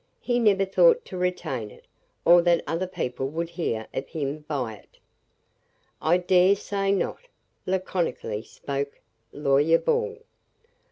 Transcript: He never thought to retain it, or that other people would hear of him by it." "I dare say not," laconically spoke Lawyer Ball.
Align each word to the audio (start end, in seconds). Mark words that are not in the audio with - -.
He 0.19 0.39
never 0.39 0.65
thought 0.65 1.05
to 1.05 1.15
retain 1.15 1.69
it, 1.69 1.85
or 2.25 2.41
that 2.41 2.63
other 2.65 2.87
people 2.87 3.27
would 3.27 3.49
hear 3.51 3.85
of 3.93 4.07
him 4.07 4.39
by 4.47 4.73
it." 4.77 4.97
"I 6.01 6.17
dare 6.17 6.55
say 6.55 6.91
not," 6.91 7.19
laconically 7.67 8.41
spoke 8.41 8.99
Lawyer 9.31 9.77
Ball. 9.77 10.17